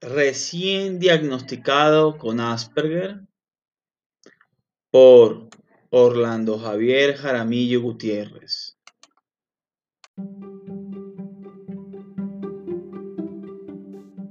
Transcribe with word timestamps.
recién 0.00 0.98
diagnosticado 0.98 2.16
con 2.16 2.40
Asperger 2.40 3.20
por 4.90 5.48
Orlando 5.90 6.58
Javier 6.58 7.16
Jaramillo 7.16 7.82
Gutiérrez. 7.82 8.78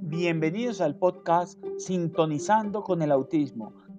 Bienvenidos 0.02 0.80
al 0.80 0.98
podcast 0.98 1.58
Sintonizando 1.78 2.82
con 2.82 3.00
el 3.02 3.12
Autismo 3.12 3.89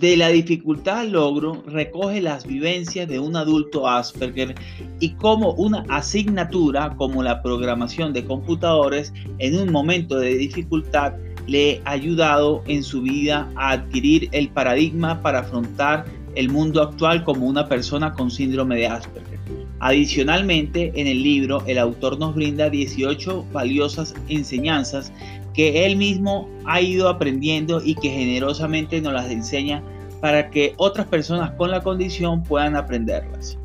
De 0.00 0.16
la 0.16 0.28
dificultad 0.28 1.00
al 1.00 1.12
logro 1.12 1.62
recoge 1.66 2.22
las 2.22 2.46
vivencias 2.46 3.06
de 3.06 3.20
un 3.20 3.36
adulto 3.36 3.86
Asperger 3.86 4.54
y 4.98 5.10
cómo 5.10 5.52
una 5.52 5.84
asignatura 5.90 6.94
como 6.96 7.22
la 7.22 7.42
programación 7.42 8.14
de 8.14 8.24
computadores 8.24 9.12
en 9.36 9.58
un 9.58 9.70
momento 9.70 10.16
de 10.16 10.38
dificultad 10.38 11.12
le 11.46 11.82
ha 11.84 11.90
ayudado 11.90 12.62
en 12.66 12.82
su 12.82 13.02
vida 13.02 13.50
a 13.56 13.72
adquirir 13.72 14.30
el 14.32 14.48
paradigma 14.48 15.20
para 15.20 15.40
afrontar 15.40 16.06
el 16.34 16.48
mundo 16.48 16.80
actual 16.80 17.22
como 17.22 17.44
una 17.46 17.68
persona 17.68 18.14
con 18.14 18.30
síndrome 18.30 18.76
de 18.76 18.86
Asperger. 18.86 19.38
Adicionalmente, 19.80 20.92
en 20.94 21.08
el 21.08 21.22
libro, 21.22 21.62
el 21.66 21.78
autor 21.78 22.18
nos 22.18 22.34
brinda 22.34 22.70
18 22.70 23.46
valiosas 23.52 24.14
enseñanzas 24.28 25.12
que 25.54 25.86
él 25.86 25.96
mismo 25.96 26.48
ha 26.64 26.80
ido 26.80 27.08
aprendiendo 27.08 27.82
y 27.84 27.94
que 27.94 28.10
generosamente 28.10 29.00
nos 29.00 29.12
las 29.12 29.30
enseña 29.30 29.82
para 30.20 30.50
que 30.50 30.74
otras 30.76 31.06
personas 31.06 31.50
con 31.52 31.70
la 31.70 31.82
condición 31.82 32.42
puedan 32.42 32.76
aprenderlas. 32.76 33.58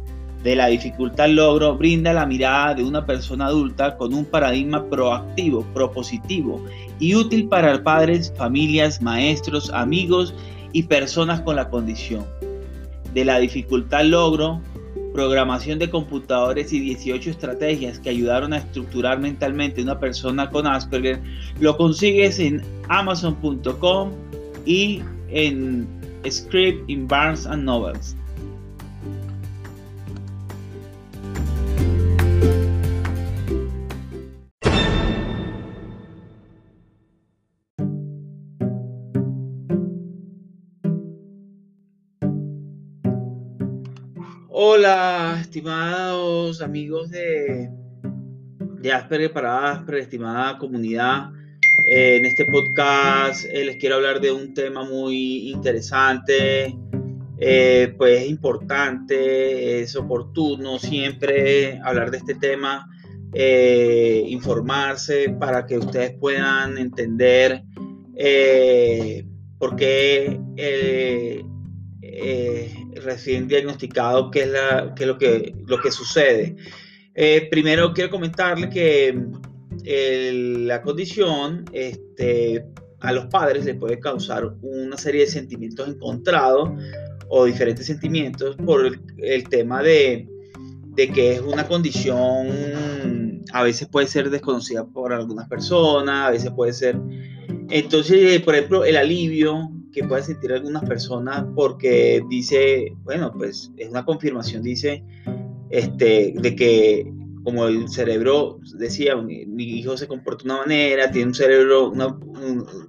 De 0.45 0.55
la 0.55 0.67
dificultad 0.67 1.29
logro 1.29 1.75
brinda 1.75 2.13
la 2.13 2.27
mirada 2.27 2.75
de 2.75 2.83
una 2.83 3.05
persona 3.05 3.47
adulta 3.47 3.97
con 3.97 4.13
un 4.13 4.25
paradigma 4.25 4.85
proactivo, 4.85 5.65
propositivo 5.73 6.63
y 6.99 7.15
útil 7.15 7.47
para 7.47 7.81
padres, 7.81 8.31
familias, 8.37 9.01
maestros, 9.01 9.71
amigos 9.71 10.35
y 10.71 10.83
personas 10.83 11.41
con 11.41 11.55
la 11.55 11.69
condición. 11.69 12.25
De 13.13 13.25
la 13.25 13.39
dificultad 13.39 14.05
logro 14.05 14.61
programación 15.15 15.79
de 15.79 15.89
computadores 15.89 16.73
y 16.73 16.79
18 16.79 17.29
estrategias 17.29 17.97
que 17.99 18.09
ayudaron 18.09 18.51
a 18.51 18.57
estructurar 18.57 19.19
mentalmente 19.19 19.81
una 19.81 19.97
persona 19.97 20.49
con 20.49 20.67
Asperger, 20.67 21.21
lo 21.61 21.77
consigues 21.77 22.37
en 22.37 22.61
amazon.com 22.89 24.11
y 24.65 25.01
en 25.29 25.87
Script 26.29 26.89
in 26.89 27.07
Barnes 27.07 27.47
and 27.47 27.63
Novels. 27.63 28.15
Hola, 44.85 45.39
estimados 45.41 46.61
amigos 46.61 47.09
de, 47.09 47.71
de 48.81 48.93
Asperger 48.93 49.33
para 49.33 49.71
Asperger, 49.71 50.03
estimada 50.03 50.59
comunidad. 50.59 51.31
Eh, 51.87 52.17
en 52.17 52.25
este 52.25 52.45
podcast 52.45 53.45
eh, 53.51 53.65
les 53.65 53.77
quiero 53.77 53.95
hablar 53.95 54.21
de 54.21 54.31
un 54.31 54.53
tema 54.53 54.83
muy 54.83 55.49
interesante, 55.49 56.77
eh, 57.39 57.95
pues 57.97 58.21
es 58.21 58.29
importante, 58.29 59.81
es 59.81 59.95
oportuno 59.95 60.77
siempre 60.77 61.79
hablar 61.83 62.11
de 62.11 62.17
este 62.17 62.35
tema, 62.35 62.87
informarse 64.27 65.35
para 65.39 65.65
que 65.65 65.79
ustedes 65.79 66.13
puedan 66.19 66.77
entender 66.77 67.63
por 69.57 69.75
qué 69.77 70.39
recién 73.05 73.47
diagnosticado, 73.47 74.31
qué 74.31 74.43
es, 74.43 74.49
la, 74.49 74.93
lo, 74.99 75.17
que, 75.17 75.55
lo 75.65 75.79
que 75.79 75.91
sucede. 75.91 76.55
Eh, 77.13 77.47
primero 77.49 77.93
quiero 77.93 78.09
comentarle 78.09 78.69
que 78.69 79.17
la 79.83 80.81
condición 80.81 81.65
este, 81.71 82.65
a 82.99 83.13
los 83.13 83.27
padres 83.27 83.65
le 83.65 83.75
puede 83.75 83.99
causar 83.99 84.45
una 84.61 84.97
serie 84.97 85.21
de 85.21 85.27
sentimientos 85.27 85.87
encontrados 85.87 86.69
o 87.29 87.45
diferentes 87.45 87.85
sentimientos 87.85 88.55
por 88.57 88.99
el, 89.17 89.49
tema 89.49 89.81
de, 89.81 90.27
de, 90.95 91.09
que 91.09 91.33
es 91.33 91.41
una 91.41 91.67
condición, 91.67 93.43
a 93.53 93.63
veces 93.63 93.87
puede 93.87 94.07
ser 94.07 94.29
desconocida 94.29 94.85
por 94.85 95.13
algunas 95.13 95.47
personas, 95.47 96.27
a 96.27 96.31
veces 96.31 96.51
puede 96.51 96.73
ser... 96.73 96.97
Entonces, 97.69 98.41
por 98.41 98.55
ejemplo, 98.55 98.85
el 98.85 98.95
alivio 98.95 99.71
que 99.95 100.03
puede 100.03 100.23
sentir 100.23 100.51
algunas 100.51 100.83
personas 100.83 101.45
porque 101.55 102.21
dice, 102.29 102.93
bueno, 103.03 103.31
pues 103.31 103.71
es 103.77 103.89
una 103.89 104.03
confirmación, 104.03 104.61
dice, 104.61 105.01
este, 105.69 106.33
de 106.35 106.55
que 106.55 107.13
como 107.45 107.67
el 107.67 107.87
cerebro, 107.87 108.59
decía, 108.77 109.15
mi, 109.15 109.45
hijo 109.63 109.95
se 109.95 110.07
comporta 110.07 110.43
de 110.43 110.49
una 110.49 110.61
manera, 110.61 111.11
tiene 111.11 111.27
un 111.27 111.33
cerebro 111.33 111.93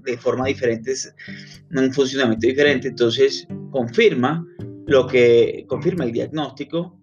de 0.02 0.18
forma 0.18 0.46
diferente, 0.46 0.94
un 1.70 1.92
funcionamiento 1.92 2.46
diferente, 2.46 2.88
entonces 2.88 3.46
confirma 3.70 4.44
lo 4.86 5.06
que 5.06 5.64
confirma 5.68 6.04
el 6.04 6.12
diagnóstico 6.12 6.98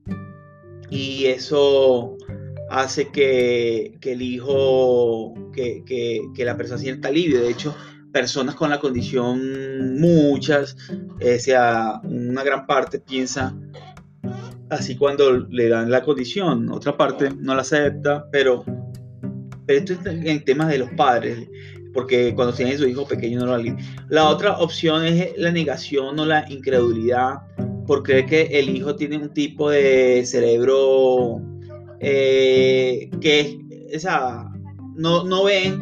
y 0.90 1.25
eso 1.28 2.18
hace 2.70 3.09
que, 3.09 3.97
que 4.02 4.14
el 4.14 4.22
hijo, 4.22 5.34
que, 5.53 5.84
que, 5.85 6.22
que, 6.35 6.46
la 6.46 6.58
persona 6.58 6.80
sienta 6.80 7.09
alivio. 7.09 7.40
De 7.41 7.52
hecho, 7.52 7.75
personas 8.13 8.56
con 8.56 8.69
la 8.69 8.79
condición, 8.79 10.00
muchas, 10.00 10.78
eh, 11.19 11.40
sea, 11.40 12.00
una 12.03 12.44
gran 12.44 12.66
parte 12.66 13.00
piensa 13.00 13.53
así 14.69 14.96
cuando 14.96 15.40
le 15.50 15.68
dan 15.68 15.91
la 15.91 16.03
condición, 16.03 16.72
otra 16.72 16.96
parte 16.96 17.29
no 17.38 17.56
la 17.56 17.62
acepta, 17.62 18.25
pero, 18.31 18.63
esto 19.68 19.94
es 19.94 20.00
en 20.06 20.46
temas 20.46 20.69
de 20.69 20.78
los 20.78 20.90
padres, 20.91 21.47
porque 21.94 22.34
cuando 22.35 22.53
tienen 22.53 22.78
su 22.78 22.88
hijo 22.88 23.07
pequeño 23.07 23.40
no 23.40 23.57
lo 23.57 23.75
La 24.09 24.29
otra 24.29 24.57
opción 24.59 25.06
es 25.06 25.38
la 25.38 25.52
negación 25.52 26.19
o 26.19 26.25
la 26.25 26.46
incredulidad 26.50 27.41
por 27.85 28.03
creer 28.03 28.25
que 28.25 28.41
el 28.59 28.69
hijo 28.69 28.96
tiene 28.96 29.18
un 29.18 29.34
tipo 29.34 29.69
de 29.69 30.23
cerebro 30.25 31.41
eh, 32.00 33.09
que, 33.22 33.59
esa, 33.91 34.50
no, 34.96 35.23
no 35.23 35.44
ven 35.44 35.81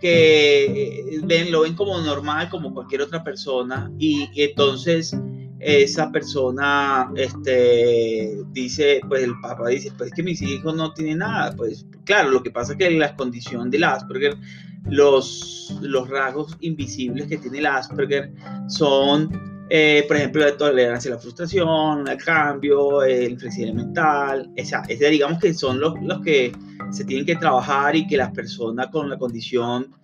que 0.00 0.64
eh, 0.64 1.20
ven, 1.22 1.52
lo 1.52 1.62
ven 1.62 1.74
como 1.74 2.00
normal, 2.00 2.48
como 2.48 2.72
cualquier 2.72 3.02
otra 3.02 3.22
persona, 3.22 3.90
y, 3.98 4.28
entonces 4.34 5.16
esa 5.58 6.10
persona 6.10 7.12
este, 7.16 8.42
dice, 8.52 9.00
pues 9.06 9.24
el 9.24 9.38
papá 9.42 9.68
dice, 9.68 9.92
pues 9.96 10.08
es 10.08 10.16
que 10.16 10.22
mis 10.22 10.40
hijos 10.40 10.74
no 10.74 10.94
tienen 10.94 11.18
nada, 11.18 11.54
pues 11.54 11.86
claro, 12.04 12.30
lo 12.30 12.42
que 12.42 12.50
pasa 12.50 12.72
es 12.72 12.78
que 12.78 12.90
la 12.90 13.14
condición 13.14 13.70
del 13.70 13.84
Asperger, 13.84 14.36
los, 14.84 15.76
los 15.82 16.08
rasgos 16.08 16.56
invisibles 16.60 17.26
que 17.26 17.36
tiene 17.36 17.58
el 17.58 17.66
Asperger 17.66 18.32
son, 18.68 19.49
eh, 19.70 20.04
por 20.08 20.16
ejemplo, 20.16 20.44
la 20.44 20.56
tolerancia 20.56 21.12
a 21.12 21.14
la 21.14 21.20
frustración, 21.20 22.08
el 22.08 22.16
cambio, 22.16 23.04
el 23.04 23.38
flexibilidad 23.38 23.76
mental, 23.76 24.50
esa, 24.56 24.82
ese, 24.88 25.08
digamos 25.08 25.38
que 25.38 25.54
son 25.54 25.78
los, 25.78 25.94
los 26.02 26.20
que 26.22 26.52
se 26.90 27.04
tienen 27.04 27.24
que 27.24 27.36
trabajar 27.36 27.94
y 27.94 28.06
que 28.06 28.16
las 28.16 28.32
personas 28.32 28.88
con 28.88 29.08
la 29.08 29.16
condición 29.16 29.94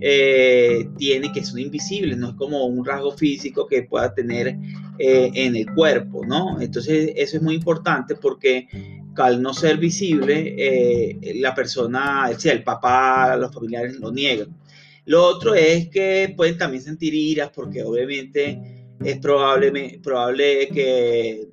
eh, 0.00 0.88
tienen 0.98 1.32
que 1.32 1.44
son 1.44 1.60
invisibles, 1.60 2.16
no 2.16 2.30
es 2.30 2.34
como 2.34 2.64
un 2.66 2.84
rasgo 2.84 3.12
físico 3.12 3.66
que 3.66 3.84
pueda 3.84 4.12
tener 4.12 4.56
eh, 4.98 5.30
en 5.34 5.56
el 5.56 5.72
cuerpo, 5.74 6.24
¿no? 6.26 6.60
Entonces 6.60 7.12
eso 7.14 7.36
es 7.36 7.42
muy 7.42 7.54
importante 7.54 8.16
porque 8.16 8.68
al 9.16 9.40
no 9.40 9.54
ser 9.54 9.76
visible, 9.76 10.54
eh, 10.58 11.34
la 11.36 11.54
persona, 11.54 12.30
sea, 12.36 12.52
el 12.52 12.64
papá, 12.64 13.36
los 13.36 13.52
familiares 13.52 13.98
lo 14.00 14.10
niegan. 14.10 14.48
Lo 15.06 15.22
otro 15.22 15.54
es 15.54 15.88
que 15.88 16.32
pueden 16.36 16.56
también 16.56 16.82
sentir 16.82 17.14
iras 17.14 17.50
porque 17.54 17.82
obviamente 17.82 18.73
es 19.04 19.18
probable, 19.18 20.00
probable 20.02 20.68
que, 20.68 21.48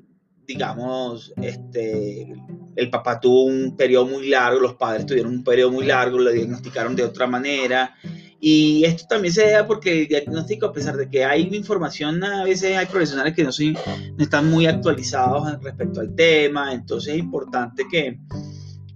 digamos, 0.48 1.33
este, 1.42 2.33
el 2.75 2.89
papá 2.89 3.19
tuvo 3.19 3.44
un 3.44 3.75
periodo 3.75 4.07
muy 4.07 4.30
largo, 4.30 4.59
los 4.59 4.75
padres 4.75 5.06
tuvieron 5.06 5.33
un 5.33 5.44
periodo 5.44 5.71
muy 5.71 5.86
largo, 5.86 6.18
lo 6.18 6.31
diagnosticaron 6.31 6.95
de 6.95 7.03
otra 7.03 7.27
manera. 7.27 7.94
Y 8.39 8.83
esto 8.86 9.06
también 9.07 9.33
se 9.33 9.51
da 9.51 9.68
porque 9.68 10.01
el 10.01 10.07
diagnóstico, 10.07 10.65
a 10.65 10.74
pesar 10.74 10.98
de 10.98 11.09
que 11.09 11.24
hay 11.24 11.44
información, 11.53 12.24
a 12.24 12.44
veces 12.44 12.75
hay 12.75 12.88
profesionales 12.88 13.36
que 13.36 13.44
no, 13.44 13.51
no 13.51 14.24
están 14.24 14.50
muy 14.50 14.65
actualizados 14.65 15.62
respecto 15.62 16.00
al 16.00 16.15
tema, 16.15 16.74
entonces 16.74 17.13
es 17.13 17.19
importante 17.19 17.86
que, 17.92 18.18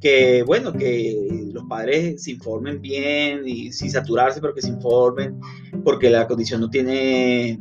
que, 0.02 0.42
bueno, 0.44 0.74
que 0.74 1.48
los 1.52 1.64
padres 1.66 2.24
se 2.24 2.32
informen 2.32 2.82
bien 2.82 3.48
y 3.48 3.72
sin 3.72 3.92
saturarse, 3.92 4.42
pero 4.42 4.56
que 4.56 4.64
se 4.64 4.70
informen, 4.70 5.40
porque 5.84 6.10
la 6.10 6.26
condición 6.26 6.62
no 6.62 6.70
tiene 6.70 7.60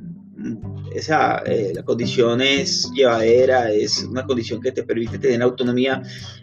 esa, 0.94 1.43
eh, 1.44 1.73
la 1.75 1.82
condición 1.82 2.41
es 2.41 2.91
llevadera, 2.94 3.70
es 3.73 4.05
una 4.05 4.25
condición 4.25 4.61
que 4.61 4.73
te 4.73 4.85
permite 4.85 5.19
tener 5.19 5.43
autonomía 5.43 6.02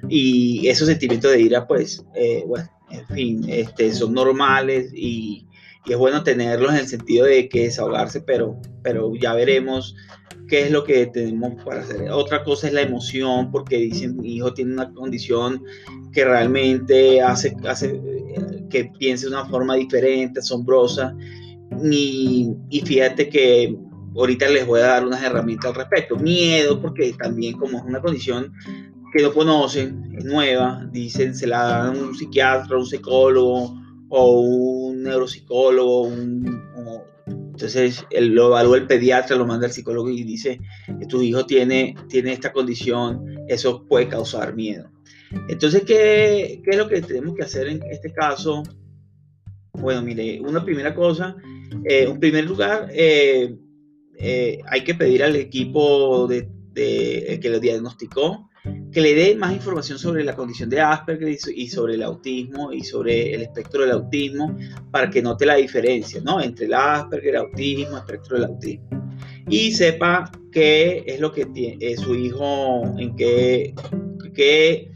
y 0.10 0.68
esos 0.68 0.88
sentimientos 0.88 1.32
de 1.32 1.42
ira, 1.42 1.68
pues, 1.68 2.06
eh, 2.16 2.44
bueno, 2.46 2.70
en 2.90 3.08
fin, 3.08 3.46
este, 3.48 3.94
son 3.94 4.14
normales 4.14 4.92
y, 4.94 5.48
y, 5.86 5.94
es 5.94 5.98
bueno 5.98 6.24
tenerlos 6.24 6.72
en 6.72 6.80
el 6.80 6.88
sentido 6.88 7.26
de 7.26 7.48
que 7.48 7.64
desahogarse, 7.64 8.22
pero, 8.22 8.60
pero 8.84 9.14
ya 9.16 9.34
veremos 9.34 9.96
qué 10.50 10.64
es 10.64 10.72
lo 10.72 10.84
que 10.84 11.06
tenemos 11.06 11.64
para 11.64 11.82
hacer. 11.82 12.12
Otra 12.12 12.44
cosa 12.44 12.68
es 12.68 12.74
la 12.74 12.82
emoción, 12.82 13.52
porque 13.52 13.78
dicen, 13.78 14.18
mi 14.18 14.36
hijo 14.36 14.54
tiene 14.54 14.74
una 14.74 14.92
condición 14.94 15.64
que 16.12 16.26
realmente 16.26 17.22
hace, 17.22 17.56
hace 17.66 18.02
que 18.70 18.92
piense 19.00 19.28
de 19.28 19.32
una 19.32 19.46
forma 19.46 19.76
diferente, 19.76 20.42
asombrosa. 20.42 21.16
Y, 21.90 22.52
y 22.70 22.82
fíjate 22.82 23.30
que 23.30 23.78
ahorita 24.16 24.50
les 24.50 24.66
voy 24.66 24.82
a 24.82 24.88
dar 24.88 25.06
unas 25.06 25.24
herramientas 25.24 25.72
al 25.72 25.76
respecto. 25.76 26.16
Miedo, 26.18 26.82
porque 26.82 27.14
también 27.14 27.58
como 27.58 27.78
es 27.78 27.84
una 27.84 28.02
condición 28.02 28.54
que 29.14 29.24
no 29.24 29.34
conocen, 29.34 30.14
es 30.18 30.26
nueva, 30.26 30.88
dicen, 30.92 31.36
se 31.36 31.48
la 31.48 31.64
dan 31.64 31.98
un 31.98 32.16
psiquiatra, 32.16 32.78
un 32.78 32.86
psicólogo 32.86 33.78
o 34.10 34.42
un 34.42 35.04
neuropsicólogo, 35.04 36.10
entonces 37.28 38.06
lo 38.12 38.48
evalúa 38.48 38.78
el 38.78 38.88
pediatra, 38.88 39.36
lo 39.36 39.46
manda 39.46 39.68
el 39.68 39.74
psicólogo 39.74 40.10
y 40.10 40.24
dice 40.24 40.60
tu 41.08 41.22
hijo 41.22 41.46
tiene, 41.46 41.96
tiene 42.10 42.34
esta 42.34 42.52
condición, 42.52 43.26
eso 43.48 43.86
puede 43.88 44.08
causar 44.08 44.56
miedo. 44.56 44.90
Entonces, 45.48 45.84
¿qué, 45.86 46.62
¿qué, 46.64 46.72
es 46.72 46.78
lo 46.78 46.88
que 46.88 47.02
tenemos 47.02 47.36
que 47.36 47.44
hacer 47.44 47.68
en 47.68 47.82
este 47.90 48.12
caso? 48.12 48.64
Bueno, 49.74 50.02
mire, 50.02 50.42
una 50.42 50.64
primera 50.64 50.94
cosa, 50.94 51.36
eh, 51.86 52.06
en 52.10 52.20
primer 52.20 52.46
lugar, 52.46 52.90
eh, 52.92 53.56
eh, 54.22 54.60
hay 54.68 54.84
que 54.84 54.94
pedir 54.94 55.24
al 55.24 55.36
equipo 55.36 56.28
de, 56.28 56.48
que 56.74 57.50
lo 57.50 57.60
diagnosticó 57.60 58.48
que 58.92 59.02
le 59.02 59.16
dé 59.16 59.36
más 59.36 59.54
información 59.54 59.98
sobre 59.98 60.24
la 60.24 60.36
condición 60.36 60.70
de 60.70 60.80
Asperger 60.80 61.36
y 61.56 61.68
sobre 61.68 61.96
el 61.96 62.04
autismo 62.04 62.72
y 62.72 62.84
sobre 62.84 63.34
el 63.34 63.42
espectro 63.42 63.82
del 63.82 63.92
autismo 63.92 64.56
para 64.92 65.10
que 65.10 65.22
note 65.22 65.48
la 65.48 65.56
diferencia 65.56 66.22
¿no? 66.24 66.40
entre 66.40 66.66
el 66.68 66.74
Asperger, 66.76 67.30
el 67.30 67.42
autismo, 67.42 67.98
el 67.98 68.04
espectro 68.04 68.36
del 68.36 68.46
autismo. 68.46 69.10
Y 69.50 69.72
sepa 69.72 70.32
qué 70.52 71.04
es 71.08 71.20
lo 71.20 71.32
que 71.32 71.48
tiene 71.48 71.78
eh, 71.80 71.98
su 71.98 72.14
hijo, 72.14 72.84
en 73.00 73.16
qué, 73.16 73.74
qué, 74.36 74.92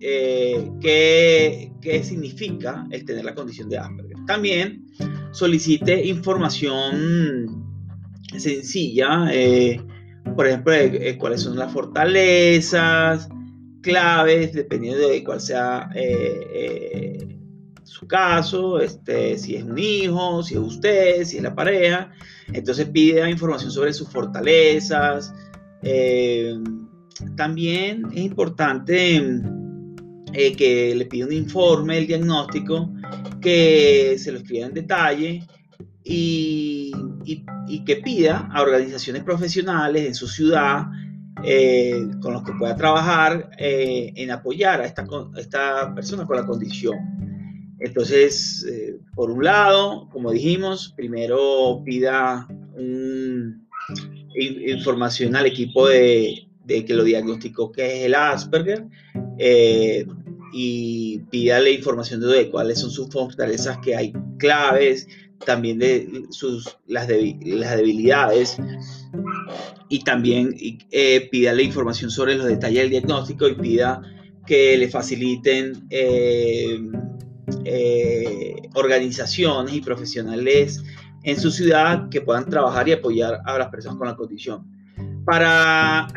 eh, 0.00 0.70
qué, 0.80 1.72
qué 1.82 2.02
significa 2.02 2.86
el 2.90 3.04
tener 3.04 3.26
la 3.26 3.34
condición 3.34 3.68
de 3.68 3.76
Asperger. 3.76 4.16
También 4.26 4.86
solicite 5.32 6.06
información 6.06 7.71
sencilla, 8.40 9.28
eh, 9.32 9.80
por 10.36 10.46
ejemplo, 10.46 10.72
eh, 10.72 11.16
cuáles 11.18 11.42
son 11.42 11.58
las 11.58 11.72
fortalezas, 11.72 13.28
claves, 13.80 14.52
dependiendo 14.52 15.08
de 15.08 15.24
cuál 15.24 15.40
sea 15.40 15.90
eh, 15.94 17.36
su 17.82 18.06
caso, 18.06 18.80
este, 18.80 19.38
si 19.38 19.56
es 19.56 19.64
un 19.64 19.78
hijo, 19.78 20.42
si 20.42 20.54
es 20.54 20.60
usted, 20.60 21.24
si 21.24 21.38
es 21.38 21.42
la 21.42 21.54
pareja. 21.54 22.10
Entonces 22.52 22.88
pide 22.88 23.28
información 23.28 23.70
sobre 23.70 23.92
sus 23.92 24.08
fortalezas. 24.08 25.32
también 27.36 28.06
es 28.12 28.22
importante 28.22 29.42
que 30.32 30.94
le 30.94 31.06
pida 31.06 31.26
un 31.26 31.32
informe 31.32 31.96
del 31.96 32.06
diagnóstico, 32.06 32.90
que 33.40 34.16
se 34.18 34.32
lo 34.32 34.38
escriba 34.38 34.66
en 34.66 34.74
detalle 34.74 35.42
y, 36.04 36.92
que 37.86 37.96
pida 37.96 38.48
a 38.52 38.62
organizaciones 38.62 39.24
profesionales 39.24 40.06
en 40.06 40.14
su 40.14 40.28
ciudad 40.28 40.86
eh, 41.44 42.06
con 42.20 42.34
los 42.34 42.44
que 42.44 42.52
pueda 42.52 42.76
trabajar 42.76 43.50
eh, 43.58 44.12
en 44.14 44.30
apoyar 44.30 44.80
a 44.80 44.86
esta, 44.86 45.04
esta, 45.36 45.94
persona 45.94 46.26
con 46.26 46.36
la 46.36 46.46
condición. 46.46 46.96
Entonces, 47.80 48.64
eh, 48.70 49.00
por 49.14 49.30
un 49.30 49.42
lado, 49.42 50.08
como 50.10 50.30
dijimos, 50.30 50.92
primero 50.96 51.82
pida 51.84 52.46
información 54.36 55.34
al 55.34 55.46
equipo 55.46 55.88
de, 55.88 56.46
de, 56.64 56.84
que 56.84 56.94
lo 56.94 57.02
diagnosticó 57.02 57.72
que 57.72 57.98
es 57.98 58.06
el 58.06 58.14
Asperger 58.14 58.86
y 60.52 61.18
pídale 61.30 61.72
información 61.72 62.20
de 62.20 62.50
cuáles 62.50 62.78
son 62.78 62.90
sus 62.90 63.08
fortalezas, 63.08 63.78
que 63.78 63.96
hay 63.96 64.12
claves, 64.38 65.08
también 65.44 65.78
de 65.78 66.26
sus, 66.30 66.78
las, 66.86 67.08
las 67.08 67.76
debilidades 67.76 68.56
y 69.88 70.00
también 70.00 70.54
eh, 70.90 71.28
pida 71.30 71.52
la 71.52 71.62
información 71.62 72.10
sobre 72.10 72.34
los 72.34 72.46
detalles 72.46 72.82
del 72.82 72.90
diagnóstico 72.90 73.48
y 73.48 73.54
pida 73.54 74.02
que 74.46 74.76
le 74.76 74.88
faciliten 74.88 75.86
eh, 75.90 76.80
eh, 77.64 78.54
organizaciones 78.74 79.74
y 79.74 79.80
profesionales 79.80 80.82
en 81.22 81.38
su 81.38 81.50
ciudad 81.50 82.08
que 82.08 82.20
puedan 82.20 82.48
trabajar 82.48 82.88
y 82.88 82.92
apoyar 82.92 83.40
a 83.44 83.58
las 83.58 83.68
personas 83.68 83.98
con 83.98 84.08
la 84.08 84.16
condición. 84.16 84.66
Para, 85.24 86.08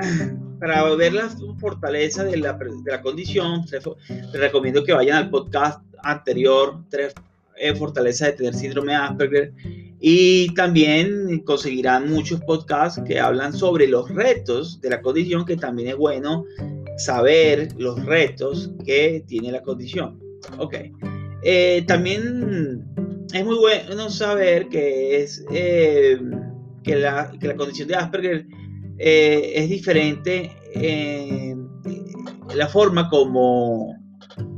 para 0.60 0.96
ver 0.96 1.14
la 1.14 1.30
fortaleza 1.60 2.24
de 2.24 2.38
la, 2.38 2.54
de 2.54 2.92
la 2.92 3.02
condición, 3.02 3.64
les 3.70 4.42
recomiendo 4.42 4.84
que 4.84 4.94
vayan 4.94 5.18
al 5.18 5.30
podcast 5.30 5.82
anterior, 6.02 6.84
tres 6.90 7.14
fortaleza 7.78 8.28
de 8.28 8.34
tener 8.34 8.54
síndrome 8.54 8.92
de 8.92 8.98
Asperger 8.98 9.54
y 10.00 10.54
también 10.54 11.40
conseguirán 11.40 12.12
muchos 12.12 12.42
podcasts 12.42 13.02
que 13.08 13.20
hablan 13.20 13.54
sobre 13.54 13.88
los 13.88 14.10
retos 14.10 14.80
de 14.82 14.90
la 14.90 15.02
condición, 15.02 15.46
que 15.46 15.58
también 15.58 15.90
es 15.90 15.96
bueno 15.96 16.46
saber 16.98 17.70
los 17.78 18.04
retos 18.06 18.72
que 18.86 19.24
tiene 19.28 19.52
la 19.52 19.62
condición. 19.62 20.20
Ok. 20.58 20.76
Eh, 21.44 21.84
también 21.88 22.84
es 23.34 23.46
muy 23.46 23.58
bueno 23.58 24.10
saber 24.10 24.68
que 24.70 25.24
es 25.24 25.44
eh, 25.52 26.20
que, 26.84 26.96
la, 26.96 27.32
que, 27.40 27.48
la, 27.48 27.56
condición 27.56 27.88
de 27.88 27.96
Asperger 27.96 28.46
eh, 28.98 29.54
es 29.56 29.70
diferente 29.70 30.52
en 30.74 31.68
la 32.54 32.68
forma 32.68 33.10
como 33.10 33.95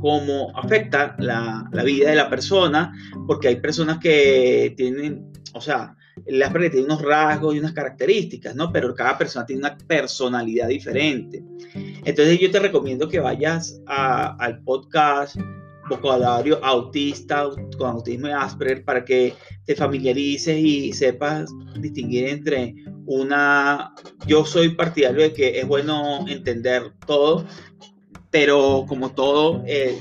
cómo 0.00 0.52
afecta 0.56 1.16
la, 1.18 1.68
la, 1.72 1.82
vida 1.82 2.10
de 2.10 2.16
la 2.16 2.30
persona, 2.30 2.92
porque 3.26 3.48
hay 3.48 3.56
personas 3.56 3.98
que 3.98 4.74
tienen, 4.76 5.32
o 5.54 5.60
sea, 5.60 5.96
el 6.26 6.42
Asperger 6.42 6.70
tiene 6.72 6.86
unos 6.86 7.02
rasgos 7.02 7.54
y 7.54 7.58
unas 7.58 7.72
características, 7.72 8.54
¿no? 8.54 8.72
Pero 8.72 8.94
cada 8.94 9.16
persona 9.16 9.46
tiene 9.46 9.60
una 9.60 9.78
personalidad 9.78 10.68
diferente. 10.68 11.42
Entonces 12.04 12.38
yo 12.38 12.50
te 12.50 12.60
recomiendo 12.60 13.08
que 13.08 13.20
vayas 13.20 13.80
al 13.86 14.62
podcast 14.62 15.36
vocabulario 15.88 16.62
autista 16.62 17.48
con 17.78 17.90
autismo 17.90 18.28
y 18.28 18.30
Asperger 18.30 18.84
para 18.84 19.04
que 19.04 19.34
te 19.64 19.74
familiarices 19.74 20.58
y 20.58 20.92
sepas 20.92 21.50
distinguir 21.80 22.28
entre 22.28 22.74
una 23.06 23.94
yo 24.26 24.44
soy 24.44 24.70
partidario 24.70 25.22
de 25.22 25.32
que 25.32 25.60
es 25.60 25.66
bueno 25.66 26.26
entender 26.28 26.92
todo 27.06 27.46
pero 28.30 28.84
como 28.86 29.12
todo, 29.12 29.62
eh, 29.66 29.98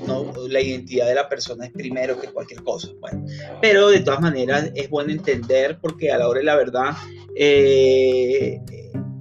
la 0.49 0.61
identidad 0.61 1.07
de 1.07 1.15
la 1.15 1.29
persona 1.29 1.65
es 1.65 1.71
primero 1.71 2.19
que 2.19 2.27
cualquier 2.27 2.61
cosa. 2.63 2.89
Bueno, 2.99 3.25
pero 3.61 3.89
de 3.89 4.01
todas 4.01 4.19
maneras 4.19 4.71
es 4.75 4.89
bueno 4.89 5.11
entender 5.11 5.79
porque 5.81 6.11
a 6.11 6.17
la 6.17 6.27
hora 6.27 6.39
de 6.39 6.45
la 6.45 6.55
verdad 6.55 6.91
eh, 7.35 8.59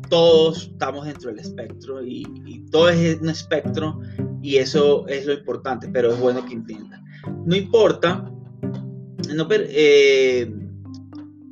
todos 0.08 0.70
estamos 0.72 1.06
dentro 1.06 1.30
del 1.30 1.38
espectro 1.38 2.04
y, 2.04 2.24
todo 2.72 2.88
es 2.88 3.20
un 3.20 3.28
espectro 3.28 4.00
y 4.42 4.56
eso 4.56 5.06
es 5.06 5.24
lo 5.24 5.32
importante, 5.32 5.88
pero 5.88 6.12
es 6.12 6.18
bueno 6.18 6.44
que 6.44 6.52
entiendan. 6.52 7.04
No 7.44 7.54
importa, 7.54 8.28
no, 9.32 9.48
eh, 9.50 10.52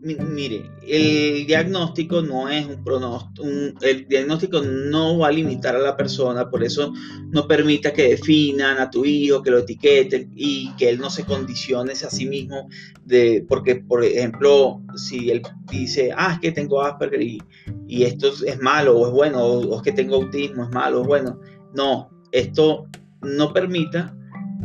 mire, 0.05 0.71
el 0.87 1.47
diagnóstico 1.47 2.21
no 2.21 2.49
es 2.51 2.67
un 2.67 2.85
pronóstico, 2.85 3.47
el 3.81 4.07
diagnóstico 4.07 4.61
no 4.61 5.19
va 5.19 5.29
a 5.29 5.33
limitar 5.33 5.75
a 5.75 5.79
la 5.79 5.97
persona, 5.97 6.51
por 6.51 6.63
eso 6.63 6.93
no 7.31 7.49
permita 7.49 7.93
que 7.93 8.11
definan 8.11 8.79
a 8.79 8.91
tu 8.91 9.07
hijo, 9.07 9.43
que 9.43 9.51
lo 9.51 9.61
etiqueten 9.61 10.31
y 10.37 10.75
que 10.77 10.91
él 10.91 10.99
no 10.99 11.09
se 11.09 11.25
condicione 11.25 11.93
a 11.93 11.97
sí 11.97 12.27
mismo, 12.27 12.69
de, 13.05 13.47
porque 13.49 13.77
por 13.77 14.05
ejemplo, 14.05 14.83
si 14.95 15.31
él 15.31 15.41
dice, 15.71 16.11
ah, 16.15 16.35
es 16.35 16.41
que 16.41 16.53
tengo 16.53 16.83
Asperger 16.83 17.23
y, 17.23 17.43
y 17.89 18.03
esto 18.03 18.31
es 18.45 18.61
malo 18.61 18.99
o 18.99 19.07
es 19.07 19.13
bueno, 19.13 19.43
o, 19.43 19.77
es 19.77 19.83
que 19.83 19.93
tengo 19.93 20.17
autismo, 20.17 20.65
es 20.65 20.71
malo 20.71 20.99
o 20.99 21.03
es 21.03 21.09
bueno, 21.09 21.41
no, 21.75 22.11
esto 22.31 22.89
no 23.23 23.53
permita 23.55 24.15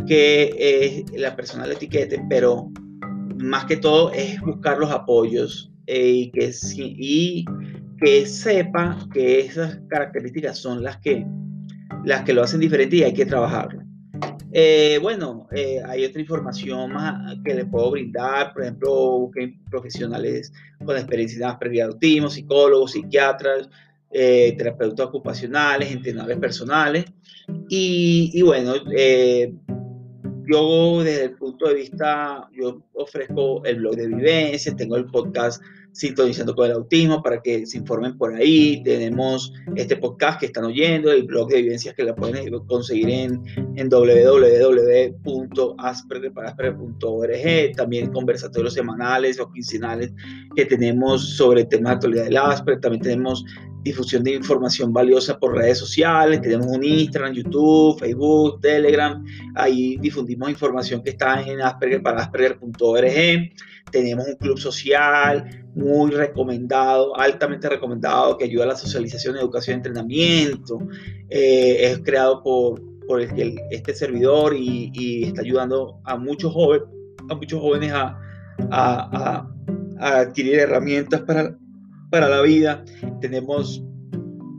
que 0.05 0.55
eh, 0.57 1.05
la 1.17 1.35
persona 1.35 1.65
le 1.65 1.75
etiquete, 1.75 2.25
pero 2.29 2.71
más 3.37 3.65
que 3.65 3.77
todo 3.77 4.11
es 4.11 4.39
buscar 4.41 4.77
los 4.77 4.91
apoyos 4.91 5.71
y, 5.87 6.31
que, 6.31 6.51
y 6.75 7.45
que 8.01 8.25
sepa 8.25 8.97
que 9.13 9.41
esas 9.41 9.79
características 9.87 10.57
son 10.57 10.83
las 10.83 10.97
que, 10.97 11.25
las 12.05 12.23
que 12.23 12.33
lo 12.33 12.43
hacen 12.43 12.59
diferente 12.59 12.97
y 12.97 13.03
hay 13.03 13.13
que 13.13 13.25
trabajarlo. 13.25 13.83
Eh, 14.51 14.97
bueno, 15.01 15.47
eh, 15.51 15.79
hay 15.85 16.05
otra 16.05 16.21
información 16.21 16.91
más 16.91 17.35
que 17.45 17.53
le 17.53 17.65
puedo 17.65 17.91
brindar, 17.91 18.51
por 18.53 18.63
ejemplo, 18.63 19.19
busquen 19.19 19.63
profesionales 19.69 20.51
con 20.83 20.97
experiencia 20.97 21.57
en 21.61 21.71
de 21.71 21.81
autismo, 21.81 22.29
psicólogos, 22.29 22.93
psiquiatras, 22.93 23.69
eh, 24.11 24.55
terapeutas 24.57 25.05
ocupacionales, 25.05 25.91
entrenadores 25.91 26.39
personales. 26.39 27.05
Y, 27.69 28.31
y 28.33 28.41
bueno, 28.41 28.73
yo 30.51 31.03
desde 31.03 31.25
el 31.25 31.35
punto 31.35 31.67
de 31.67 31.75
vista, 31.75 32.49
yo 32.53 32.81
ofrezco 32.93 33.63
el 33.65 33.77
blog 33.77 33.95
de 33.95 34.07
vivencias, 34.07 34.75
tengo 34.75 34.95
el 34.95 35.05
podcast 35.05 35.61
sintonizando 35.91 36.55
con 36.55 36.67
el 36.67 36.73
autismo 36.73 37.21
para 37.21 37.41
que 37.41 37.65
se 37.65 37.77
informen 37.77 38.17
por 38.17 38.33
ahí. 38.33 38.81
Tenemos 38.83 39.53
este 39.75 39.97
podcast 39.97 40.39
que 40.39 40.47
están 40.47 40.65
oyendo, 40.65 41.11
el 41.11 41.23
blog 41.23 41.49
de 41.49 41.61
vivencias 41.61 41.95
que 41.95 42.03
la 42.03 42.15
pueden 42.15 42.51
conseguir 42.67 43.09
en, 43.09 43.43
en. 43.75 43.89
También 47.75 48.11
conversatorios 48.11 48.73
semanales 48.73 49.39
o 49.39 49.51
quincenales 49.51 50.13
que 50.55 50.65
tenemos 50.65 51.35
sobre 51.35 51.65
temas 51.65 51.91
de 51.91 51.95
actualidad 51.95 52.23
del 52.25 52.37
Asperger. 52.37 52.81
También 52.81 53.03
tenemos 53.03 53.43
difusión 53.81 54.23
de 54.23 54.33
información 54.33 54.91
valiosa 54.91 55.37
por 55.39 55.55
redes 55.55 55.77
sociales. 55.77 56.41
Tenemos 56.41 56.67
un 56.67 56.83
Instagram, 56.83 57.33
YouTube, 57.33 57.99
Facebook, 57.99 58.61
Telegram. 58.61 59.23
Ahí 59.55 59.97
difundimos 59.97 60.49
información 60.49 61.01
que 61.03 61.11
está 61.11 61.41
en 61.41 61.61
aspergerparasperger.org. 61.61 63.51
Tenemos 63.91 64.27
un 64.27 64.35
club 64.35 64.59
social 64.59 65.65
muy 65.75 66.11
recomendado, 66.11 67.17
altamente 67.17 67.69
recomendado, 67.69 68.37
que 68.37 68.45
ayuda 68.45 68.65
a 68.65 68.67
la 68.67 68.75
socialización, 68.75 69.37
educación 69.37 69.77
entrenamiento. 69.77 70.79
Eh, 71.29 71.91
es 71.91 71.99
creado 71.99 72.43
por, 72.43 72.81
por 73.07 73.21
este 73.21 73.95
servidor 73.95 74.55
y, 74.55 75.23
está 75.25 75.41
ayudando 75.41 75.99
a 76.03 76.17
muchos 76.17 76.53
jóvenes, 76.53 77.91
a 77.93 79.47
adquirir 79.99 80.59
herramientas 80.59 81.21
para, 81.21 81.55
para 82.09 82.29
la 82.29 82.41
vida. 82.41 82.83
Tenemos 83.21 83.83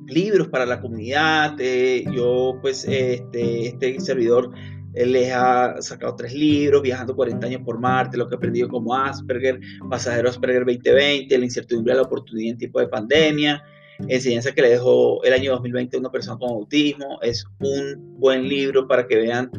libros 0.06 0.48
para 0.48 0.66
la 0.66 0.80
comunidad. 0.80 1.56
Eh, 1.58 2.04
yo, 2.12 2.58
pues, 2.60 2.84
este, 2.84 3.68
este 3.68 4.00
servidor 4.00 4.52
él 4.94 5.12
les 5.12 5.32
ha 5.32 5.80
sacado 5.80 6.16
tres 6.16 6.34
libros, 6.34 6.82
Viajando 6.82 7.14
40 7.14 7.46
años 7.46 7.62
por 7.64 7.78
Marte, 7.78 8.16
lo 8.16 8.28
que 8.28 8.34
he 8.34 8.36
aprendido 8.36 8.68
como 8.68 8.94
Asperger, 8.94 9.60
Pasajero 9.88 10.28
Asperger 10.28 10.64
2020, 10.64 11.38
La 11.38 11.44
incertidumbre 11.44 11.92
de 11.92 12.00
la 12.00 12.06
oportunidad 12.06 12.52
en 12.52 12.58
tiempo 12.58 12.80
de 12.80 12.88
pandemia, 12.88 13.62
enseñanza 14.08 14.52
que 14.52 14.62
le 14.62 14.70
dejó 14.70 15.22
el 15.22 15.32
año 15.32 15.52
2020 15.52 15.96
a 15.96 16.00
una 16.00 16.10
persona 16.10 16.38
con 16.38 16.50
autismo. 16.50 17.20
Es 17.22 17.44
un 17.60 18.18
buen 18.18 18.48
libro 18.48 18.88
para 18.88 19.06
que 19.06 19.16
vean 19.16 19.50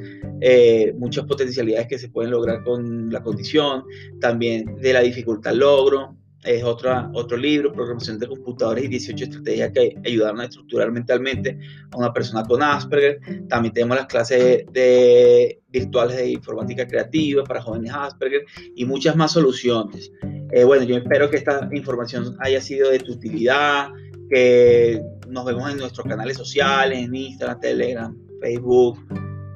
eh, 0.42 0.94
muchas 0.98 1.26
potencialidades 1.26 1.88
que 1.88 2.00
se 2.00 2.10
pueden 2.10 2.32
lograr 2.32 2.64
con 2.64 3.10
la 3.10 3.22
condición, 3.24 3.84
también 4.20 4.76
de 4.82 4.94
la 4.94 5.02
dificultad 5.02 5.54
logro, 5.54 6.18
es 6.44 6.64
otra, 6.64 7.10
otro 7.14 7.38
libro, 7.38 7.72
Programación 7.72 8.18
de 8.18 8.28
Computadores 8.28 8.84
y 8.86 8.88
18 8.88 9.26
estrategias 9.26 9.72
que 9.72 9.96
ayudaron 10.06 10.42
a 10.42 10.46
estructurar 10.46 10.92
mentalmente 10.92 11.60
a 11.92 11.98
una 11.98 12.12
persona 12.12 12.44
con 12.44 12.64
Asperger. 12.64 13.20
También 13.48 13.74
tenemos 13.74 13.98
las 13.98 14.08
clases 14.08 14.66
de, 14.72 15.62
virtuales 15.70 16.18
de 16.18 16.32
informática 16.32 16.88
creativa 16.88 17.44
para 17.44 17.62
jóvenes 17.62 17.94
Asperger 17.94 18.46
y 18.76 18.86
muchas 18.86 19.16
más 19.16 19.32
soluciones. 19.32 20.12
Eh, 20.52 20.64
bueno, 20.64 20.84
yo 20.84 20.98
espero 20.98 21.30
que 21.30 21.38
esta 21.38 21.70
información 21.72 22.36
haya 22.40 22.60
sido 22.60 22.90
de 22.90 23.00
tu 23.00 23.14
utilidad, 23.14 23.90
que 24.30 25.02
nos 25.28 25.46
vemos 25.46 25.70
en 25.70 25.78
nuestros 25.78 26.08
canales 26.08 26.38
sociales, 26.38 27.00
en 27.00 27.14
Instagram, 27.14 27.60
Telegram, 27.60 28.18
Facebook, 28.42 28.98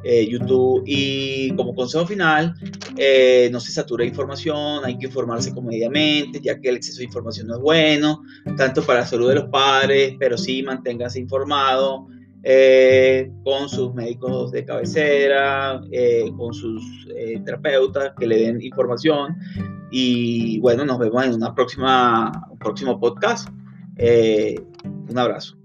eh, 0.08 0.28
YouTube. 0.30 0.84
Y 0.86 1.50
como 1.56 1.74
consejo 1.74 2.06
final, 2.06 2.54
eh, 2.96 3.50
no 3.52 3.60
se 3.60 3.72
satura 3.72 4.06
información, 4.06 4.86
hay 4.86 5.00
que 5.00 5.08
informarse 5.08 5.52
comedidamente, 5.52 6.40
ya 6.40 6.60
que 6.62 6.70
el 6.70 6.76
exceso 6.76 7.00
de 7.00 7.06
información 7.06 7.48
no 7.48 7.56
es 7.56 7.62
bueno, 7.62 8.22
tanto 8.56 8.84
para 8.84 9.00
la 9.00 9.08
salud 9.08 9.30
de 9.30 9.36
los 9.36 9.46
padres, 9.46 10.14
pero 10.20 10.38
sí 10.38 10.62
manténgase 10.62 11.20
informado. 11.20 12.08
Eh, 12.48 13.32
con 13.44 13.68
sus 13.68 13.96
médicos 13.96 14.52
de 14.52 14.64
cabecera, 14.64 15.82
con 16.38 16.54
sus 16.54 17.08
terapeutas 17.44 18.14
que 18.20 18.28
le 18.28 18.38
den 18.38 18.62
información. 18.62 19.36
Y 19.90 20.60
bueno, 20.60 20.86
nos 20.86 21.00
vemos 21.00 21.26
en 21.26 21.34
una 21.34 21.56
próxima, 21.56 22.48
un 22.52 22.60
próximo 22.60 23.00
podcast. 23.00 23.50
un 25.10 25.18
abrazo. 25.18 25.65